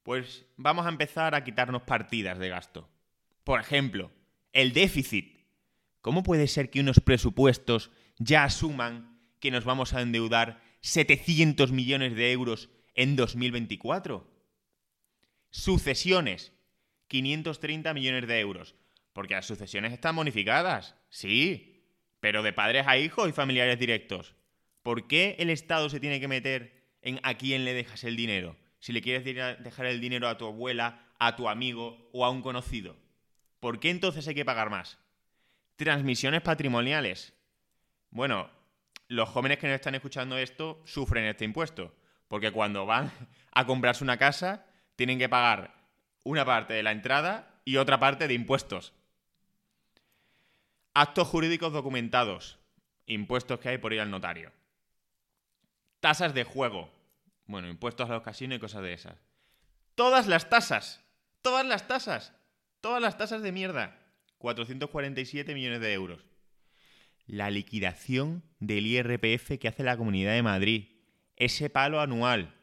Pues 0.03 0.47
vamos 0.57 0.87
a 0.87 0.91
empezar 0.91 1.35
a 1.35 1.45
quitarnos 1.45 1.83
partidas 1.83 2.39
de 2.39 2.49
gasto. 2.49 2.89
Por 3.45 3.61
ejemplo, 3.61 4.11
el 4.53 4.73
déficit. 4.73 5.41
¿Cómo 6.01 6.23
puede 6.23 6.47
ser 6.47 6.71
que 6.71 6.81
unos 6.81 7.01
presupuestos 7.01 7.91
ya 8.19 8.45
asuman 8.45 9.20
que 9.41 9.51
nos 9.51 9.65
vamos 9.65 9.95
a 9.95 10.03
endeudar 10.03 10.63
700 10.83 11.73
millones 11.73 12.15
de 12.15 12.33
euros 12.33 12.69
en 12.95 13.17
2024? 13.17 14.31
Sucesiones. 15.51 16.53
530 17.09 17.93
millones 17.93 18.29
de 18.29 18.41
euros. 18.41 18.77
Porque 19.13 19.35
las 19.35 19.47
sucesiones 19.47 19.93
están 19.93 20.15
bonificadas. 20.15 20.95
Sí. 21.09 21.85
Pero 22.21 22.43
de 22.43 22.53
padres 22.53 22.87
a 22.87 22.99
hijos 22.99 23.29
y 23.29 23.33
familiares 23.33 23.79
directos. 23.79 24.37
¿Por 24.83 25.09
qué 25.09 25.37
el 25.39 25.51
Estado 25.51 25.89
se 25.89 26.01
tiene 26.01 26.21
que 26.21 26.29
meter 26.29 26.97
en 27.03 27.19
a 27.23 27.35
quién 27.35 27.65
le 27.65 27.75
dejas 27.75 28.05
el 28.05 28.17
dinero? 28.17 28.57
si 28.81 28.93
le 28.93 29.03
quieres 29.03 29.25
dejar 29.25 29.87
el 29.87 30.01
dinero 30.01 30.27
a 30.27 30.39
tu 30.39 30.47
abuela, 30.47 31.07
a 31.19 31.37
tu 31.37 31.49
amigo 31.49 32.09
o 32.13 32.25
a 32.25 32.31
un 32.31 32.43
conocido. 32.43 32.97
¿Por 33.61 33.79
qué 33.79 33.91
entonces 33.91 34.27
hay 34.27 34.35
que 34.35 34.45
pagar 34.45 34.71
más? 34.71 34.99
Transmisiones 35.77 36.41
patrimoniales. 36.41 37.35
Bueno, 38.11 38.51
los 39.11 39.29
jóvenes 39.29 39.59
que 39.59 39.67
nos 39.67 39.75
están 39.75 39.97
escuchando 39.97 40.39
esto 40.39 40.81
sufren 40.85 41.25
este 41.25 41.45
impuesto, 41.45 41.93
porque 42.29 42.53
cuando 42.53 42.87
van 42.87 43.11
a 43.53 43.67
comprarse 43.67 44.05
una 44.05 44.17
casa 44.17 44.65
tienen 44.95 45.19
que 45.19 45.29
pagar 45.29 45.75
una 46.23 46.45
parte 46.45 46.75
de 46.75 46.85
la 46.85 46.93
entrada 46.93 47.61
y 47.65 47.77
otra 47.77 47.99
parte 47.99 48.29
de 48.29 48.35
impuestos. 48.35 48.93
Actos 50.95 51.27
jurídicos 51.27 51.73
documentados. 51.73 52.61
Impuestos 53.07 53.59
que 53.59 53.71
hay 53.71 53.79
por 53.79 53.93
ir 53.93 54.01
al 54.01 54.13
notario. 54.13 54.53
Tasas 55.99 56.33
de 56.33 56.45
juego. 56.45 56.89
Bueno, 57.47 57.69
impuestos 57.69 58.09
a 58.09 58.13
los 58.13 58.23
casinos 58.23 58.59
y 58.59 58.61
cosas 58.61 58.83
de 58.83 58.93
esas. 58.93 59.17
Todas 59.97 60.29
las 60.29 60.49
tasas. 60.49 61.03
Todas 61.43 61.67
las 61.67 61.89
tasas. 61.89 62.33
Todas 62.81 63.03
las 63.03 63.19
tasas 63.19 63.43
de 63.43 63.51
mierda. 63.51 63.99
447 64.39 65.53
millones 65.53 65.81
de 65.81 65.93
euros. 65.95 66.30
La 67.31 67.49
liquidación 67.49 68.43
del 68.59 68.89
IRPF 68.89 69.57
que 69.61 69.69
hace 69.69 69.85
la 69.85 69.97
Comunidad 69.97 70.33
de 70.33 70.43
Madrid. 70.43 70.89
Ese 71.37 71.71
palo 71.71 72.01
anual. 72.01 72.57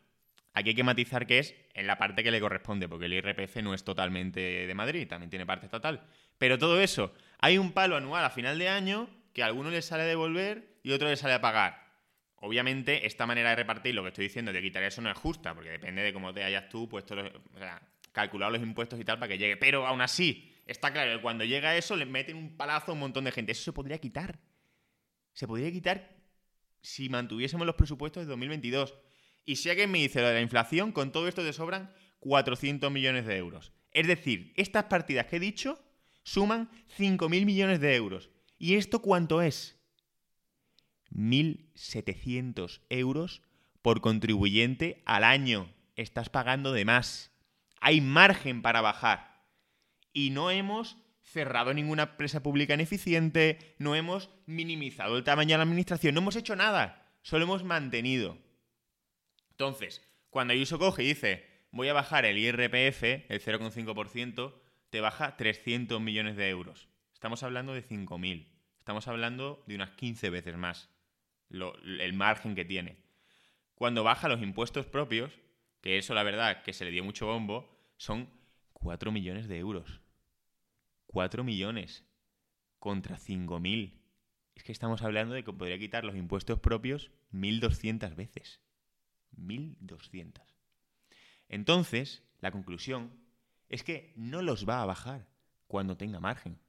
Aquí 0.53 0.71
hay 0.71 0.75
que 0.75 0.83
matizar 0.83 1.25
que 1.25 1.39
es 1.39 1.55
en 1.73 1.87
la 1.87 1.97
parte 1.97 2.21
que 2.21 2.31
le 2.31 2.41
corresponde, 2.41 2.89
porque 2.89 3.05
el 3.05 3.13
IRPF 3.13 3.63
no 3.63 3.73
es 3.73 3.85
totalmente 3.85 4.67
de 4.67 4.75
Madrid, 4.75 5.07
también 5.07 5.29
tiene 5.29 5.45
parte 5.45 5.67
estatal. 5.67 6.05
Pero 6.37 6.57
todo 6.57 6.81
eso, 6.81 7.13
hay 7.39 7.57
un 7.57 7.71
palo 7.71 7.95
anual 7.95 8.25
a 8.25 8.29
final 8.29 8.59
de 8.59 8.67
año 8.67 9.09
que 9.31 9.41
a 9.41 9.45
alguno 9.45 9.69
le 9.69 9.81
sale 9.81 10.03
a 10.03 10.05
devolver 10.05 10.79
y 10.83 10.91
otro 10.91 11.07
le 11.07 11.15
sale 11.15 11.35
a 11.35 11.39
pagar. 11.39 11.87
Obviamente, 12.35 13.07
esta 13.07 13.25
manera 13.25 13.51
de 13.51 13.55
repartir 13.55 13.95
lo 13.95 14.03
que 14.03 14.09
estoy 14.09 14.25
diciendo 14.25 14.51
de 14.51 14.61
quitar 14.61 14.83
eso 14.83 15.01
no 15.01 15.09
es 15.09 15.17
justa, 15.17 15.55
porque 15.55 15.69
depende 15.69 16.01
de 16.01 16.11
cómo 16.11 16.33
te 16.33 16.43
hayas 16.43 16.67
tú 16.67 16.89
puesto 16.89 17.15
los, 17.15 17.31
calculado 18.11 18.51
los 18.51 18.61
impuestos 18.61 18.99
y 18.99 19.05
tal 19.05 19.17
para 19.17 19.29
que 19.29 19.37
llegue. 19.37 19.55
Pero 19.55 19.87
aún 19.87 20.01
así, 20.01 20.53
está 20.65 20.91
claro 20.91 21.15
que 21.15 21.21
cuando 21.21 21.45
llega 21.45 21.77
eso 21.77 21.95
le 21.95 22.05
meten 22.05 22.35
un 22.35 22.57
palazo 22.57 22.91
a 22.91 22.95
un 22.95 22.99
montón 22.99 23.23
de 23.23 23.31
gente. 23.31 23.53
Eso 23.53 23.63
se 23.63 23.71
podría 23.71 23.97
quitar. 23.97 24.37
Se 25.37 25.45
podría 25.45 25.71
quitar 25.71 26.17
si 26.81 27.09
mantuviésemos 27.09 27.67
los 27.67 27.75
presupuestos 27.75 28.23
de 28.23 28.29
2022. 28.31 28.95
Y 29.45 29.57
si 29.57 29.69
alguien 29.69 29.91
me 29.91 29.99
dice 29.99 30.19
lo 30.19 30.29
de 30.29 30.33
la 30.33 30.41
inflación, 30.41 30.91
con 30.91 31.11
todo 31.11 31.27
esto 31.27 31.43
te 31.43 31.53
sobran 31.53 31.93
400 32.21 32.91
millones 32.91 33.27
de 33.27 33.37
euros. 33.37 33.71
Es 33.91 34.07
decir, 34.07 34.51
estas 34.55 34.85
partidas 34.85 35.27
que 35.27 35.35
he 35.35 35.39
dicho 35.39 35.79
suman 36.23 36.71
5.000 36.97 37.45
millones 37.45 37.79
de 37.79 37.95
euros. 37.95 38.31
¿Y 38.57 38.77
esto 38.77 39.03
cuánto 39.03 39.43
es? 39.43 39.79
1.700 41.11 42.81
euros 42.89 43.43
por 43.83 44.01
contribuyente 44.01 45.03
al 45.05 45.23
año. 45.23 45.71
Estás 45.95 46.29
pagando 46.29 46.73
de 46.73 46.83
más. 46.83 47.29
Hay 47.79 48.01
margen 48.01 48.63
para 48.63 48.81
bajar. 48.81 49.45
Y 50.13 50.31
no 50.31 50.49
hemos 50.49 50.97
cerrado 51.27 51.73
ninguna 51.73 52.03
empresa 52.03 52.41
pública 52.41 52.73
ineficiente, 52.73 53.75
no 53.79 53.95
hemos 53.95 54.29
minimizado 54.45 55.17
el 55.17 55.25
tamaño 55.25 55.51
de 55.51 55.57
la 55.57 55.63
administración, 55.63 56.15
no 56.15 56.21
hemos 56.21 56.37
hecho 56.37 56.55
nada, 56.55 57.11
solo 57.21 57.43
hemos 57.43 57.63
mantenido. 57.63 58.37
Entonces, 59.51 60.01
cuando 60.29 60.53
Ayuso 60.53 60.79
coge 60.79 61.03
y 61.03 61.07
dice, 61.07 61.45
voy 61.71 61.89
a 61.89 61.93
bajar 61.93 62.25
el 62.25 62.37
IRPF, 62.37 63.03
el 63.29 63.41
0,5%, 63.41 64.53
te 64.89 65.01
baja 65.01 65.35
300 65.35 65.99
millones 65.99 66.37
de 66.37 66.49
euros. 66.49 66.87
Estamos 67.13 67.43
hablando 67.43 67.73
de 67.73 67.83
5.000. 67.85 68.47
Estamos 68.79 69.07
hablando 69.09 69.63
de 69.67 69.75
unas 69.75 69.91
15 69.91 70.29
veces 70.29 70.55
más 70.55 70.89
el 71.49 72.13
margen 72.13 72.55
que 72.55 72.65
tiene. 72.65 73.03
Cuando 73.75 74.03
baja 74.03 74.29
los 74.29 74.41
impuestos 74.41 74.85
propios, 74.85 75.39
que 75.81 75.97
eso 75.97 76.13
la 76.13 76.23
verdad 76.23 76.63
que 76.63 76.73
se 76.73 76.85
le 76.85 76.91
dio 76.91 77.03
mucho 77.03 77.27
bombo, 77.27 77.69
son 77.97 78.29
4 78.73 79.11
millones 79.11 79.47
de 79.47 79.57
euros. 79.57 80.01
4 81.07 81.43
millones 81.43 82.05
contra 82.79 83.17
5.000. 83.17 84.01
Es 84.55 84.63
que 84.63 84.71
estamos 84.71 85.01
hablando 85.01 85.33
de 85.33 85.43
que 85.43 85.53
podría 85.53 85.79
quitar 85.79 86.03
los 86.03 86.15
impuestos 86.15 86.59
propios 86.59 87.11
1.200 87.31 88.15
veces. 88.15 88.61
1.200. 89.37 90.41
Entonces, 91.49 92.23
la 92.39 92.51
conclusión 92.51 93.13
es 93.69 93.83
que 93.83 94.13
no 94.15 94.41
los 94.41 94.67
va 94.67 94.81
a 94.81 94.85
bajar 94.85 95.27
cuando 95.67 95.97
tenga 95.97 96.19
margen. 96.19 96.59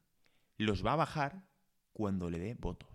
Los 0.57 0.85
va 0.85 0.93
a 0.93 0.97
bajar 0.97 1.45
cuando 1.93 2.31
le 2.31 2.39
dé 2.39 2.55
votos. 2.55 2.91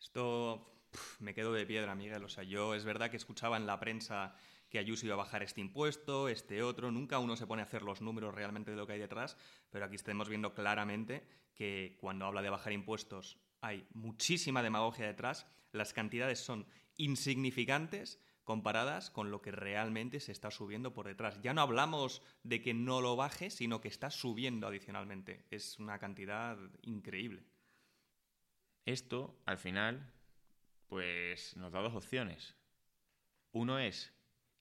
Esto 0.00 0.86
me 1.18 1.34
quedo 1.34 1.52
de 1.52 1.66
piedra, 1.66 1.94
Miguel. 1.94 2.24
O 2.24 2.28
sea, 2.28 2.44
yo 2.44 2.74
es 2.74 2.84
verdad 2.84 3.10
que 3.10 3.16
escuchaba 3.16 3.56
en 3.56 3.66
la 3.66 3.78
prensa 3.78 4.34
que 4.68 4.78
Ayuso 4.78 5.06
iba 5.06 5.14
a 5.14 5.18
bajar 5.18 5.42
este 5.42 5.60
impuesto, 5.60 6.28
este 6.28 6.62
otro. 6.62 6.90
Nunca 6.90 7.18
uno 7.18 7.36
se 7.36 7.46
pone 7.46 7.62
a 7.62 7.64
hacer 7.64 7.82
los 7.82 8.00
números 8.00 8.34
realmente 8.34 8.70
de 8.70 8.76
lo 8.76 8.86
que 8.86 8.94
hay 8.94 9.00
detrás, 9.00 9.36
pero 9.70 9.84
aquí 9.84 9.96
estamos 9.96 10.28
viendo 10.28 10.54
claramente 10.54 11.26
que 11.54 11.96
cuando 12.00 12.26
habla 12.26 12.42
de 12.42 12.50
bajar 12.50 12.72
impuestos 12.72 13.38
hay 13.60 13.86
muchísima 13.92 14.62
demagogia 14.62 15.06
detrás. 15.06 15.46
Las 15.72 15.92
cantidades 15.92 16.40
son 16.40 16.66
insignificantes 16.96 18.20
comparadas 18.44 19.10
con 19.10 19.30
lo 19.30 19.42
que 19.42 19.52
realmente 19.52 20.20
se 20.20 20.32
está 20.32 20.50
subiendo 20.50 20.94
por 20.94 21.06
detrás. 21.06 21.40
Ya 21.42 21.52
no 21.52 21.60
hablamos 21.60 22.22
de 22.44 22.62
que 22.62 22.72
no 22.72 23.00
lo 23.00 23.14
baje, 23.14 23.50
sino 23.50 23.80
que 23.80 23.88
está 23.88 24.10
subiendo 24.10 24.66
adicionalmente. 24.66 25.44
Es 25.50 25.78
una 25.78 25.98
cantidad 25.98 26.56
increíble. 26.82 27.44
Esto, 28.86 29.38
al 29.44 29.58
final, 29.58 30.14
pues 30.86 31.56
nos 31.58 31.72
da 31.72 31.80
dos 31.80 31.94
opciones. 31.94 32.56
Uno 33.52 33.78
es 33.78 34.14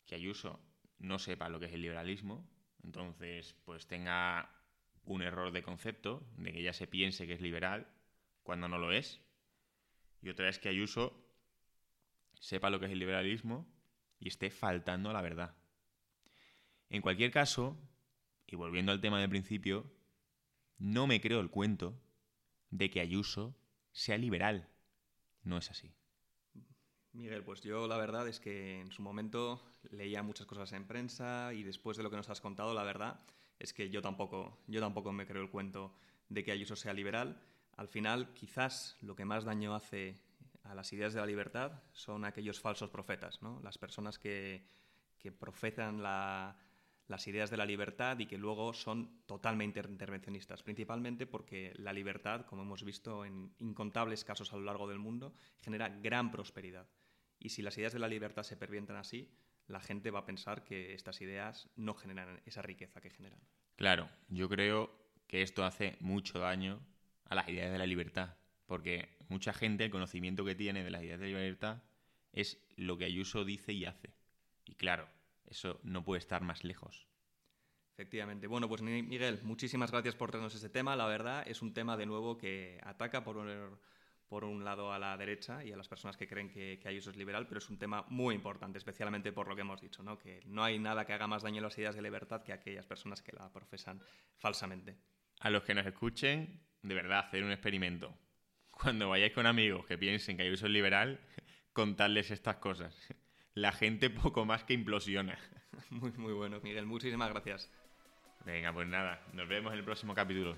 que 0.07 0.15
Ayuso 0.15 0.59
no 0.97 1.19
sepa 1.19 1.49
lo 1.49 1.59
que 1.59 1.67
es 1.67 1.73
el 1.73 1.81
liberalismo, 1.81 2.49
entonces 2.83 3.55
pues 3.65 3.85
tenga 3.87 4.49
un 5.03 5.21
error 5.21 5.51
de 5.51 5.61
concepto, 5.61 6.27
de 6.37 6.51
que 6.51 6.59
ella 6.59 6.73
se 6.73 6.87
piense 6.87 7.27
que 7.27 7.33
es 7.33 7.41
liberal 7.41 7.87
cuando 8.43 8.67
no 8.67 8.77
lo 8.77 8.91
es. 8.91 9.21
Y 10.21 10.29
otra 10.29 10.49
es 10.49 10.59
que 10.59 10.69
Ayuso 10.69 11.23
sepa 12.39 12.69
lo 12.69 12.79
que 12.79 12.87
es 12.87 12.91
el 12.91 12.99
liberalismo 12.99 13.67
y 14.19 14.27
esté 14.29 14.49
faltando 14.49 15.09
a 15.09 15.13
la 15.13 15.21
verdad. 15.21 15.55
En 16.89 17.01
cualquier 17.01 17.31
caso, 17.31 17.77
y 18.47 18.55
volviendo 18.55 18.91
al 18.91 19.01
tema 19.01 19.19
del 19.19 19.29
principio, 19.29 19.91
no 20.77 21.07
me 21.07 21.21
creo 21.21 21.39
el 21.39 21.49
cuento 21.49 22.01
de 22.69 22.89
que 22.89 23.01
Ayuso 23.01 23.57
sea 23.91 24.17
liberal. 24.17 24.69
No 25.43 25.57
es 25.57 25.69
así. 25.69 25.96
Miguel, 27.17 27.43
pues 27.43 27.61
yo 27.61 27.87
la 27.87 27.97
verdad 27.97 28.27
es 28.27 28.39
que 28.39 28.79
en 28.79 28.91
su 28.91 29.01
momento 29.01 29.59
leía 29.89 30.21
muchas 30.21 30.45
cosas 30.45 30.71
en 30.73 30.85
prensa 30.85 31.51
y 31.51 31.63
después 31.63 31.97
de 31.97 32.03
lo 32.03 32.11
que 32.11 32.15
nos 32.15 32.29
has 32.29 32.41
contado, 32.41 32.75
la 32.75 32.83
verdad 32.83 33.19
es 33.57 33.73
que 33.73 33.89
yo 33.89 34.03
tampoco, 34.03 34.59
yo 34.67 34.79
tampoco 34.79 35.11
me 35.11 35.25
creo 35.25 35.41
el 35.41 35.49
cuento 35.49 35.95
de 36.29 36.43
que 36.43 36.51
Ayuso 36.51 36.75
sea 36.75 36.93
liberal. 36.93 37.41
Al 37.75 37.87
final, 37.87 38.35
quizás 38.35 38.97
lo 39.01 39.15
que 39.15 39.25
más 39.25 39.45
daño 39.45 39.73
hace 39.73 40.21
a 40.63 40.75
las 40.75 40.93
ideas 40.93 41.15
de 41.15 41.19
la 41.19 41.25
libertad 41.25 41.81
son 41.91 42.23
aquellos 42.23 42.59
falsos 42.59 42.91
profetas, 42.91 43.41
¿no? 43.41 43.59
las 43.63 43.79
personas 43.79 44.19
que, 44.19 44.63
que 45.17 45.31
profetan 45.31 46.03
las 46.03 47.27
ideas 47.27 47.49
de 47.49 47.57
la 47.57 47.65
libertad 47.65 48.19
y 48.19 48.27
que 48.27 48.37
luego 48.37 48.73
son 48.73 49.23
totalmente 49.25 49.79
intervencionistas, 49.79 50.61
principalmente 50.61 51.25
porque 51.25 51.73
la 51.77 51.93
libertad, 51.93 52.45
como 52.45 52.61
hemos 52.61 52.83
visto 52.83 53.25
en 53.25 53.55
incontables 53.57 54.23
casos 54.23 54.53
a 54.53 54.57
lo 54.57 54.65
largo 54.65 54.87
del 54.87 54.99
mundo, 54.99 55.33
genera 55.61 55.89
gran 55.89 56.29
prosperidad. 56.29 56.85
Y 57.39 57.49
si 57.49 57.61
las 57.61 57.77
ideas 57.77 57.93
de 57.93 57.99
la 57.99 58.07
libertad 58.07 58.43
se 58.43 58.57
pervientan 58.57 58.97
así, 58.97 59.31
la 59.67 59.79
gente 59.79 60.11
va 60.11 60.19
a 60.19 60.25
pensar 60.25 60.63
que 60.63 60.93
estas 60.93 61.21
ideas 61.21 61.69
no 61.75 61.93
generan 61.93 62.41
esa 62.45 62.61
riqueza 62.61 63.01
que 63.01 63.09
generan. 63.09 63.39
Claro, 63.75 64.09
yo 64.29 64.49
creo 64.49 64.91
que 65.27 65.41
esto 65.41 65.63
hace 65.65 65.97
mucho 65.99 66.39
daño 66.39 66.79
a 67.25 67.35
las 67.35 67.47
ideas 67.49 67.71
de 67.71 67.77
la 67.77 67.85
libertad, 67.85 68.35
porque 68.65 69.17
mucha 69.27 69.53
gente 69.53 69.85
el 69.85 69.91
conocimiento 69.91 70.45
que 70.45 70.55
tiene 70.55 70.83
de 70.83 70.89
las 70.89 71.03
ideas 71.03 71.19
de 71.19 71.31
la 71.31 71.39
libertad 71.39 71.83
es 72.31 72.57
lo 72.75 72.97
que 72.97 73.05
Ayuso 73.05 73.43
dice 73.43 73.73
y 73.73 73.85
hace. 73.85 74.13
Y 74.65 74.75
claro, 74.75 75.09
eso 75.47 75.79
no 75.83 76.03
puede 76.03 76.19
estar 76.19 76.43
más 76.43 76.63
lejos. 76.63 77.07
Efectivamente. 77.93 78.45
Bueno, 78.47 78.69
pues 78.69 78.81
Miguel, 78.83 79.39
muchísimas 79.43 79.91
gracias 79.91 80.15
por 80.15 80.29
traernos 80.29 80.53
este 80.53 80.69
tema. 80.69 80.95
La 80.95 81.07
verdad 81.07 81.43
es 81.47 81.63
un 81.63 81.73
tema 81.73 81.97
de 81.97 82.05
nuevo 82.05 82.37
que 82.37 82.79
ataca 82.83 83.23
por 83.23 83.37
un, 83.37 83.79
por 84.27 84.43
un 84.43 84.63
lado 84.63 84.91
a 84.91 84.99
la 84.99 85.15
derecha 85.17 85.63
y 85.63 85.71
a 85.71 85.77
las 85.77 85.87
personas 85.87 86.17
que 86.17 86.27
creen 86.27 86.49
que, 86.49 86.79
que 86.81 86.87
Ayuso 86.89 87.11
es 87.11 87.17
liberal, 87.17 87.47
pero 87.47 87.59
es 87.59 87.69
un 87.69 87.77
tema 87.77 88.05
muy 88.09 88.35
importante, 88.35 88.77
especialmente 88.77 89.31
por 89.31 89.47
lo 89.47 89.55
que 89.55 89.61
hemos 89.61 89.81
dicho, 89.81 90.03
¿no? 90.03 90.17
que 90.17 90.41
no 90.45 90.63
hay 90.63 90.79
nada 90.79 91.05
que 91.05 91.13
haga 91.13 91.27
más 91.27 91.43
daño 91.43 91.59
a 91.59 91.63
las 91.63 91.77
ideas 91.77 91.95
de 91.95 92.01
libertad 92.01 92.43
que 92.43 92.53
aquellas 92.53 92.85
personas 92.85 93.21
que 93.21 93.31
la 93.31 93.51
profesan 93.51 94.01
falsamente. 94.37 94.97
A 95.39 95.49
los 95.49 95.63
que 95.63 95.73
nos 95.73 95.85
escuchen, 95.85 96.61
de 96.81 96.95
verdad, 96.95 97.19
hacer 97.19 97.43
un 97.43 97.51
experimento. 97.51 98.13
Cuando 98.71 99.09
vayáis 99.09 99.33
con 99.33 99.45
amigos 99.45 99.85
que 99.85 99.97
piensen 99.97 100.37
que 100.37 100.43
Ayuso 100.43 100.65
es 100.65 100.71
liberal, 100.71 101.19
contadles 101.73 102.31
estas 102.31 102.57
cosas. 102.57 102.95
La 103.53 103.71
gente 103.71 104.09
poco 104.09 104.45
más 104.45 104.63
que 104.63 104.73
implosiona. 104.73 105.37
Muy, 105.89 106.11
muy 106.13 106.33
bueno, 106.33 106.59
Miguel. 106.61 106.85
Muchísimas 106.85 107.29
gracias. 107.29 107.71
Venga, 108.45 108.73
pues 108.73 108.87
nada, 108.87 109.21
nos 109.33 109.47
vemos 109.47 109.71
en 109.73 109.79
el 109.79 109.85
próximo 109.85 110.13
capítulo. 110.15 110.57